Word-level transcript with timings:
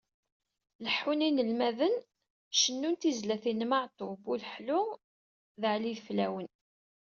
Leḥḥun 0.83 1.25
yinelmaden 1.25 1.95
cennun 2.59 2.95
tizlatin 3.01 3.63
n 3.65 3.67
Meɛtub, 3.71 4.19
Uleḥlu 4.33 4.81
d 5.61 5.61
Ɛli 5.73 5.89
Ideflawen. 5.93 6.49